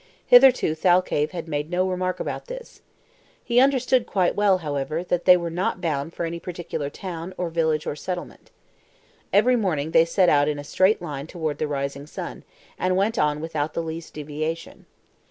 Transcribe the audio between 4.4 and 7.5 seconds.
however, that they were not bound for any particular town,